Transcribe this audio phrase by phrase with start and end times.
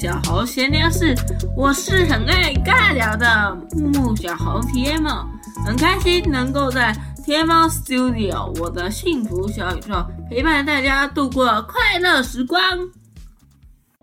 [0.00, 1.14] 小猴闲聊室，
[1.54, 5.06] 我是很爱尬聊的木木小猴 TM，
[5.66, 6.90] 很开心能够在
[7.22, 9.92] 天猫 Studio 我的幸福小宇宙
[10.30, 12.58] 陪伴大家度过快乐时光。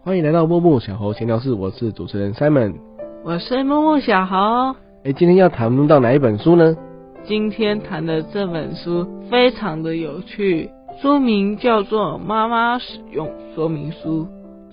[0.03, 2.75] 欢迎来到木木小猴闲聊室，我是主持人 Simon，
[3.23, 4.75] 我是木木小猴。
[5.03, 6.75] 哎，今天要谈论到哪一本书呢？
[7.27, 10.70] 今天谈的这本书非常的有趣。
[11.02, 14.25] 书名叫做《妈妈使用说明书》，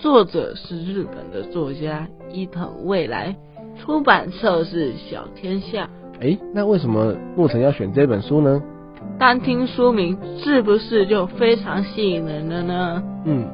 [0.04, 3.34] 作者是日本的作家伊藤未来，
[3.78, 5.88] 出版社是小天下。
[6.20, 8.62] 哎，那为什么牧尘要选这本书呢？
[9.18, 13.02] 单听书名是不是就非常吸引人了呢？
[13.24, 13.48] 嗯，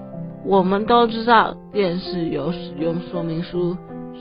[0.45, 3.77] 我们都知道电视有使用说明书，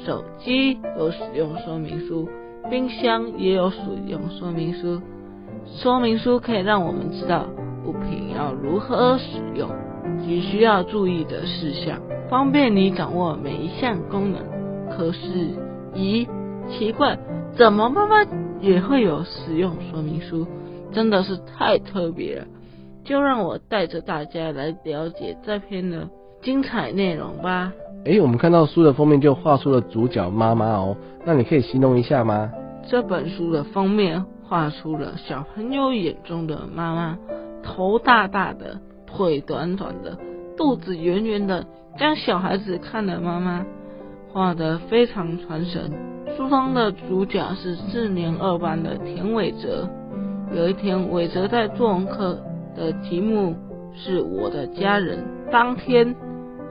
[0.06, 2.30] 手机有使用说明书，
[2.70, 5.02] 冰箱也有使用说明书。
[5.82, 7.48] 说明书可以让我们知道。
[7.88, 9.68] 物品要如何使用，
[10.24, 14.42] 及需要注意的事项，方便你掌握每一项功能。
[14.92, 15.50] 可是，
[15.96, 16.28] 咦，
[16.70, 17.18] 奇怪，
[17.54, 18.18] 怎么妈妈
[18.62, 20.46] 也会有使用说明书？
[20.92, 22.46] 真的是太特别了。
[23.04, 26.08] 就让我带着大家来了解这篇的
[26.44, 27.74] 精彩内容吧。
[28.06, 32.52] 诶，我们看到书的封面就画出了主角妈妈哦，那你可以形容一下吗？
[32.88, 37.18] 这本书的封面画出了小朋友眼中的妈妈。
[37.64, 40.18] 头大大的，腿短短的，
[40.60, 41.66] 肚子圆圆的，
[41.98, 43.66] 将小孩子看的妈妈
[44.34, 45.90] 画得非常传神。
[46.36, 49.88] 书中的主角是四年二班的田伟哲。
[50.54, 52.38] 有一天，伟哲在作文课
[52.76, 53.56] 的题目
[53.96, 55.24] 是我的家人。
[55.50, 56.14] 当天，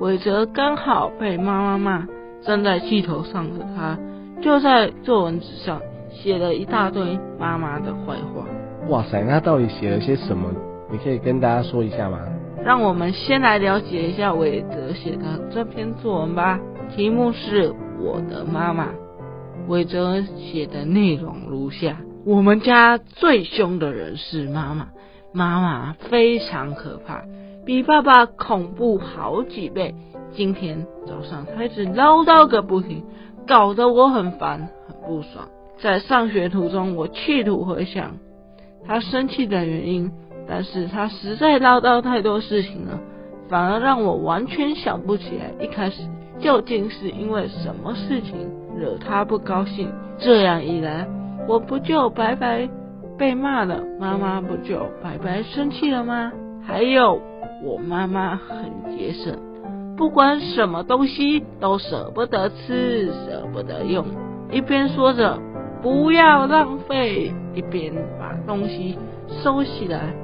[0.01, 2.07] 伟哲刚好被妈妈骂，
[2.43, 3.99] 站在气头上的他，
[4.43, 5.81] 就在作文纸上
[6.11, 8.47] 写了一大堆妈妈的坏话。
[8.91, 10.51] 哇塞，那到底写了些什么？
[10.91, 12.19] 你可以跟大家说一下吗？
[12.65, 16.61] 让我们先来了解一下伟哲写的这篇作文吧。
[16.95, 18.89] 题目是我的妈妈。
[19.69, 24.89] 伟哲写的内容如下：我们家最凶的人是妈妈，
[25.33, 27.23] 妈妈非常可怕，
[27.65, 29.95] 比爸爸恐怖好几倍。
[30.33, 33.05] 今天早上她一直唠叨个不停，
[33.47, 35.49] 搞得我很烦，很不爽。
[35.81, 38.17] 在上学途中，我企图回想
[38.87, 40.11] 她生气的原因。
[40.49, 42.99] 但是他实在唠叨太多事情了，
[43.49, 46.03] 反而让我完全想不起来一开始
[46.39, 49.91] 究竟是因为什么事情惹他不高兴。
[50.19, 51.07] 这样一来，
[51.47, 52.69] 我不就白白
[53.19, 53.83] 被骂了？
[54.01, 56.33] 妈妈不就白白生气了吗？
[56.67, 57.21] 还有，
[57.63, 59.37] 我妈妈很节省，
[59.97, 64.05] 不管什么东西都舍不得吃，舍不得用，
[64.51, 65.39] 一边说着
[65.83, 68.99] 不要浪费，一边把东西
[69.43, 70.15] 收起来。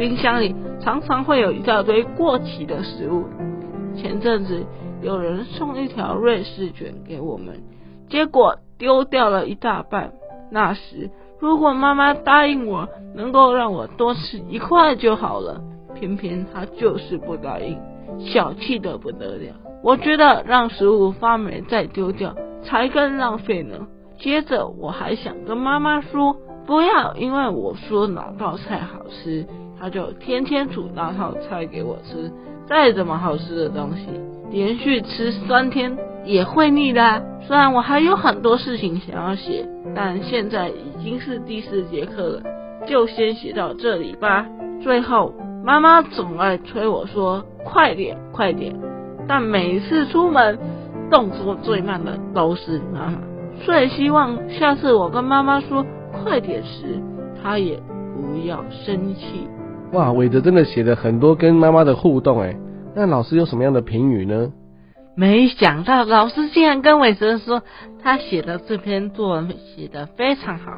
[0.00, 3.26] 冰箱里常常会有一大堆过期的食物。
[3.94, 4.64] 前阵子
[5.02, 7.60] 有人送一条瑞士卷给我们，
[8.08, 10.14] 结果丢掉了一大半。
[10.50, 15.60] 那时如果妈妈答应我能够让我多吃一块就好了，
[15.94, 17.78] 偏偏她就是不答应，
[18.20, 19.52] 小气得不得了。
[19.82, 23.86] 我觉得让食物发霉再丢掉才更浪费呢。
[24.18, 29.46] 接着我还想跟妈妈说，不要因为我说哪道菜好吃。
[29.80, 32.30] 他就天天煮那套菜给我吃，
[32.68, 34.06] 再怎么好吃的东西，
[34.50, 35.96] 连续吃三天
[36.26, 37.22] 也会腻的。
[37.40, 42.42] 虽然我还有很多事情想要写，但现在已经是第四节课了，
[42.86, 44.46] 就先写到这里吧。
[44.82, 45.32] 最后，
[45.64, 48.76] 妈妈总爱催我说快点快点，
[49.26, 50.58] 但每次出门
[51.10, 53.18] 动作最慢的都是妈妈，
[53.64, 57.00] 所以希望下次我跟妈妈说快点时，
[57.42, 57.80] 她也
[58.14, 59.48] 不要生气。
[59.92, 62.56] 哇，伟哲真的写了很多跟妈妈的互动诶，
[62.94, 64.52] 那老师有什么样的评语呢？
[65.16, 67.62] 没想到老师竟然跟伟哲说，
[68.00, 70.74] 他写的这篇作文写得非常好，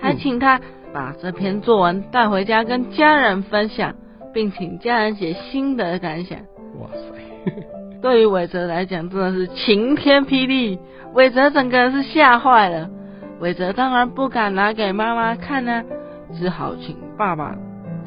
[0.00, 0.60] 还请他
[0.92, 3.94] 把这篇作文带回家跟家人分享，
[4.34, 6.40] 并请家人写心得感想。
[6.80, 7.52] 哇塞，
[8.02, 10.80] 对于伟哲来讲真的是晴天霹雳，
[11.14, 12.90] 伟哲整个人是吓坏了。
[13.38, 15.84] 伟哲当然不敢拿给妈妈看呢、啊，
[16.38, 17.56] 只好请爸爸。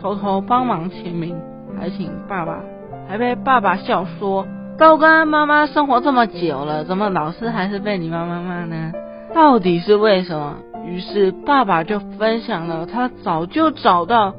[0.01, 1.35] 偷偷帮忙签名，
[1.79, 2.59] 还请爸爸，
[3.07, 4.45] 还被爸爸笑说
[4.77, 8.91] ：“都跟妈妈生活这么久了，怎么老是还是被你妈妈骂呢？
[9.33, 14.35] 到底是为什么？”于是爸爸就分享了他早就找到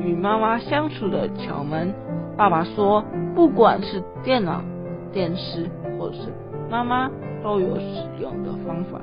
[0.00, 1.92] 与妈妈相处的窍门。
[2.38, 3.04] 爸爸说
[3.36, 4.62] ：“不管是电脑、
[5.12, 6.32] 电视，或是
[6.70, 7.10] 妈妈，
[7.42, 8.98] 都有使用的方法。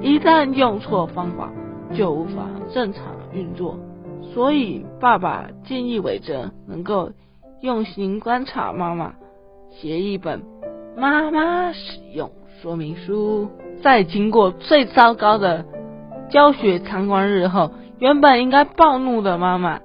[0.00, 1.48] 一旦用错方法，
[1.94, 2.42] 就无法
[2.72, 3.78] 正常运作。”
[4.22, 7.12] 所以，爸爸建议伟哲能够
[7.60, 9.14] 用心观察妈妈，
[9.70, 10.42] 写一本
[10.96, 12.30] 妈妈使用
[12.60, 13.48] 说明书。
[13.82, 15.64] 在经过最糟糕的
[16.30, 19.80] 教学参观日后，原本应该暴怒的妈妈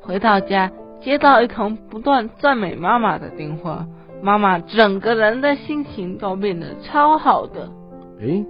[0.00, 3.86] 回到家，接到一通不断赞美妈妈的电话，
[4.22, 7.68] 妈妈整个人的心情都变得超好的。
[8.20, 8.44] 诶，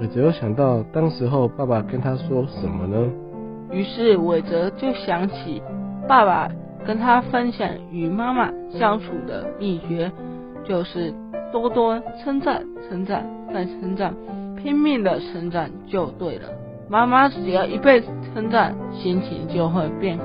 [0.00, 3.10] 伟泽有想到当时候爸爸跟他说什么呢？
[3.72, 5.62] 于是伟泽就想起
[6.06, 6.48] 爸爸
[6.84, 10.12] 跟他分享与妈妈相处的秘诀，
[10.64, 11.12] 就是
[11.50, 14.14] 多多称赞、称赞再称赞，
[14.56, 16.48] 拼命的称赞就对了。
[16.88, 18.02] 妈妈只要一被
[18.34, 20.24] 称赞，心情就会变好。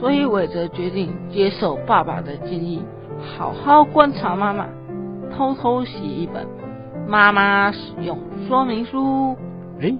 [0.00, 2.82] 所以伟泽决定接受爸爸的建议，
[3.36, 4.66] 好好观察妈妈，
[5.36, 6.46] 偷偷写一本
[7.06, 9.36] 妈妈使用说明书。
[9.80, 9.98] 诶，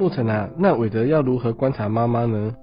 [0.00, 2.54] 牧尘啊，那韦泽要如何观察妈妈呢？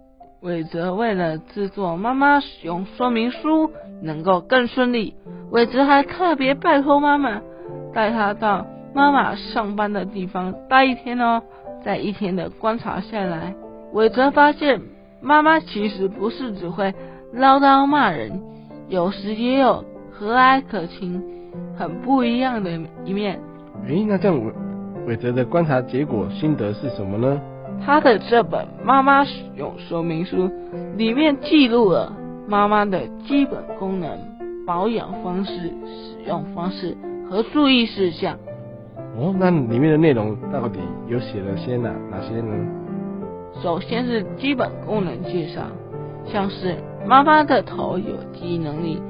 [0.42, 3.70] 韦泽为了制作妈妈使用说明书
[4.02, 5.14] 能够更顺利，
[5.52, 7.40] 韦泽还特别拜托妈妈
[7.94, 11.44] 带他到妈妈上班的地方待一天哦。
[11.86, 13.54] 在一天的观察下来，
[13.94, 14.82] 韦泽发现。
[15.20, 16.94] 妈妈其实不是只会
[17.34, 18.40] 唠叨骂人，
[18.88, 21.24] 有时也有和蔼可亲、
[21.76, 22.72] 很不一样的
[23.04, 23.40] 一面。
[23.88, 24.52] 诶，那这样伟
[25.08, 27.42] 伟泽的观察结果心得是什么呢？
[27.86, 30.52] 他的这本妈妈使用说明书
[30.98, 32.14] 里面记录了
[32.46, 34.10] 妈妈的基本功能、
[34.66, 35.54] 保养方式、
[35.86, 36.98] 使用方式
[37.30, 38.38] 和注意事项。
[39.18, 42.54] 哦，那里面的内容到底有写了些哪哪些呢？
[43.64, 45.62] 首先是基本功能介绍，
[46.26, 46.76] 像是
[47.08, 49.02] 妈妈的头有记忆能力，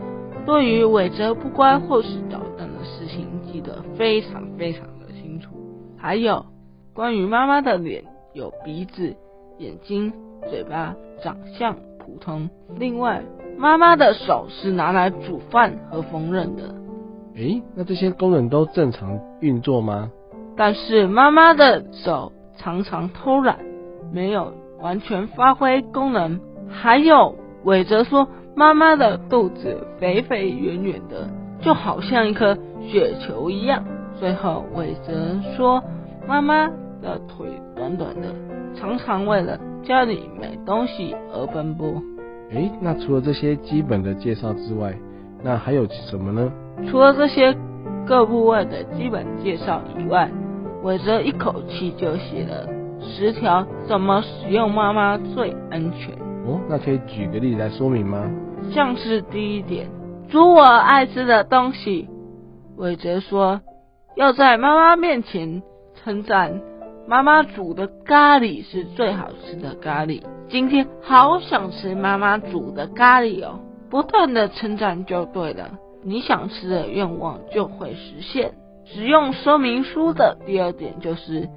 [0.46, 4.84] 对于伟泽不乖或是捣蛋的事情记得非常非常。
[5.98, 6.46] 还有
[6.94, 8.04] 关于妈妈的脸
[8.34, 9.16] 有鼻子、
[9.58, 10.14] 眼睛、
[10.50, 12.50] 嘴巴，长相普通。
[12.78, 13.24] 另外，
[13.58, 16.76] 妈妈的手是拿来煮饭和缝纫的。
[17.36, 20.12] 诶，那这些功能都正常运作吗？
[20.56, 23.60] 但是妈妈的手常常偷懒。
[24.10, 26.40] 没有完全发挥功能，
[26.70, 27.36] 还有
[27.66, 31.30] 伟哲说妈妈的肚子肥肥圆圆的，
[31.60, 32.58] 就好像一颗
[32.88, 33.84] 雪球一样。
[34.20, 35.14] 最后伟泽
[35.56, 35.84] 说
[36.28, 36.68] 妈妈
[37.02, 38.34] 的腿短短的，
[38.76, 42.02] 常常为了家里买东西而奔波。
[42.52, 44.94] 诶，那除了这些基本的介绍之外，
[45.44, 46.52] 那还有什么呢？
[46.90, 47.56] 除了这些
[48.06, 50.30] 各部位的基本介绍以外，
[50.84, 52.68] 伟泽一口气就写了。
[53.00, 56.16] 十条怎么使用妈妈最安全？
[56.46, 58.24] 哦，那可以举个例子来说明吗？
[58.72, 59.88] 像是第一点，
[60.30, 62.10] 煮我爱吃的东西。
[62.78, 63.62] 伟泽说，
[64.18, 65.62] 要在妈妈面前
[65.94, 66.60] 称赞
[67.08, 70.24] 妈妈煮的咖喱是最好吃的咖喱。
[70.50, 73.60] 今天好想吃妈妈煮的咖喱哦！
[73.92, 78.54] 不断的称赞就对了，你想吃的愿望就会实现。
[78.86, 81.48] 使用说明书的第二点就是。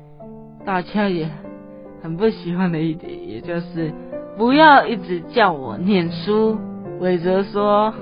[0.62, 1.30] 大家也
[2.02, 3.90] 很不喜欢的一点，也就是
[4.36, 6.58] 不要一直叫我念书。
[7.00, 7.94] 伟泽说，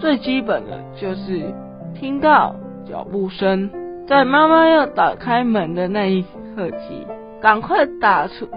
[0.00, 1.54] 最基本的就是
[1.94, 3.70] 听到脚步声，
[4.10, 6.20] 在妈妈要打开门的那一
[6.56, 7.06] 刻起，
[7.40, 8.48] 赶快打出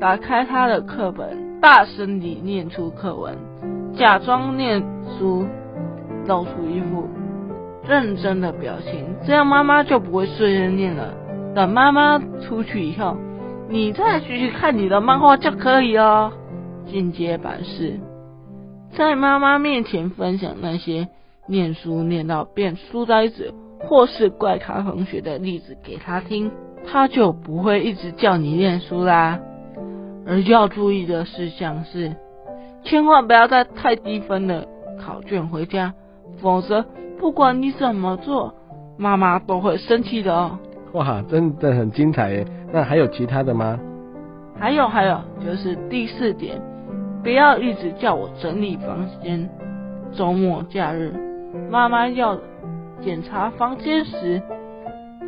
[0.00, 3.32] 打开她的课本，大声地念出课文，
[3.96, 4.84] 假装念
[5.16, 5.46] 书，
[6.26, 7.08] 露出一副
[7.88, 11.14] 认真的表情，这样妈妈就不会碎念念了。
[11.54, 13.16] 等妈妈出去以后，
[13.68, 16.32] 你再继续看你的漫画就可以哦。
[16.86, 18.00] 进阶版是，
[18.96, 21.06] 在妈妈面前分享那些
[21.46, 26.50] 念书念到变书呆子或是怪咖同学的例子给他听，
[26.86, 29.38] 他就不会一直叫你念书啦。
[30.26, 32.14] 而要注意的事项是，
[32.84, 34.66] 千万不要带太低分的
[35.00, 35.94] 考卷回家，
[36.40, 36.84] 否则
[37.18, 38.54] 不管你怎么做，
[38.98, 40.58] 妈妈都会生气的哦。
[40.92, 42.46] 哇，真的很精彩耶！
[42.72, 43.78] 那还有其他的吗？
[44.58, 46.60] 还有还有，就是第四点，
[47.22, 49.48] 不要一直叫我整理房间。
[50.12, 51.12] 周末假日，
[51.70, 52.38] 妈妈要
[53.02, 54.42] 检查房间时，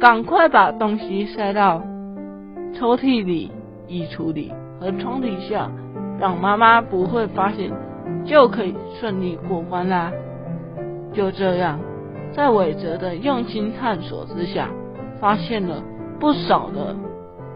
[0.00, 1.82] 赶快把东西塞到
[2.74, 3.50] 抽屉里、
[3.86, 5.70] 衣橱里和床底下，
[6.18, 7.70] 让妈妈不会发现，
[8.24, 10.12] 就可以顺利过关啦。
[11.12, 11.78] 就这样，
[12.32, 14.68] 在伟泽的用心探索之下。
[15.20, 15.82] 发现了
[16.18, 16.96] 不少的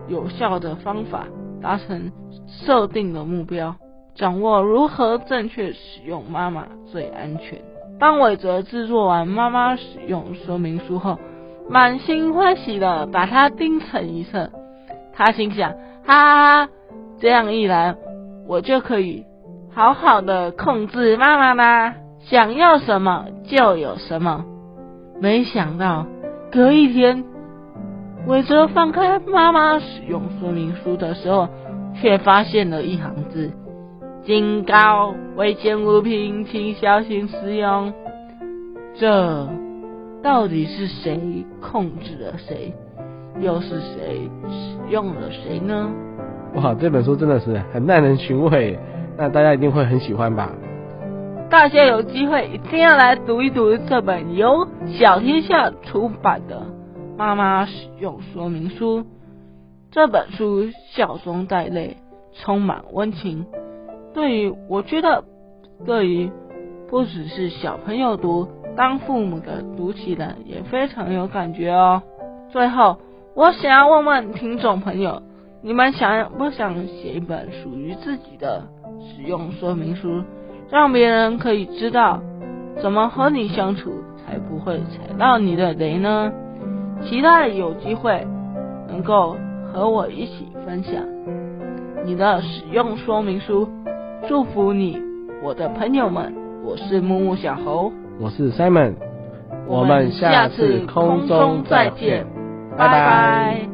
[0.06, 1.25] 有效的方法，
[1.62, 2.12] 达成
[2.47, 3.75] 设定的目标，
[4.14, 7.59] 掌握如何正确使用妈妈最安全。
[8.04, 11.18] 当伟泽制作完妈妈使用说明书后，
[11.70, 14.50] 满心欢喜的把它钉成一册。
[15.14, 15.73] 他心想：
[16.04, 16.68] 哈哈，
[17.18, 17.96] 这样一来，
[18.46, 19.25] 我就可以
[19.73, 24.44] 好好的控制妈妈啦，想要什么就有什么。
[25.18, 26.06] 没想到
[26.52, 27.25] 隔一天，
[28.26, 31.49] 韦哲放开妈妈使用说明书的时候，
[32.02, 33.50] 却发现了一行字
[34.24, 37.92] ：“警告，危险物品请小心使用。”
[38.96, 39.48] 这
[40.22, 42.72] 到底是谁控制了谁？
[43.40, 45.90] 又是谁使用了谁呢？
[46.54, 48.78] 哇，这本书真的是很耐人寻味，
[49.18, 50.50] 那大家一定会很喜欢吧？
[51.50, 56.56] 大家有机会一定要来读一读这本由小天下出版的
[57.18, 59.00] 《妈妈使用说明书》。
[59.90, 61.98] 这本书笑中带泪，
[62.32, 63.44] 充满温情。
[64.14, 65.25] 对于我觉得，
[65.85, 66.30] 对于
[66.88, 72.00] 不只是小朋友读，当父母的读起来也非常有感觉哦。
[72.50, 72.97] 最后，
[73.35, 75.21] 我想要问问听众朋友，
[75.62, 78.62] 你们想不想写一本属于自己的
[79.00, 80.23] 使用说明书？
[80.71, 82.21] 让别人可以知道
[82.80, 83.92] 怎么和你相处，
[84.25, 86.33] 才不会踩到你的雷呢？
[87.02, 88.25] 期待有机会
[88.88, 89.37] 能够
[89.73, 91.02] 和我一起分享
[92.06, 93.68] 你的使用说明书。
[94.28, 95.00] 祝福你，
[95.42, 96.32] 我的朋友们！
[96.64, 98.94] 我是木木小猴，我是 Simon，
[99.66, 102.26] 我们下次空中再见，
[102.76, 103.73] 拜拜。